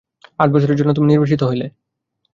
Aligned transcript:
আট 0.39 0.49
বৎসরের 0.53 0.77
জন্য 0.77 0.91
তুমি 0.93 1.07
নির্বাসিত 1.07 1.41
হইলে। 1.43 1.65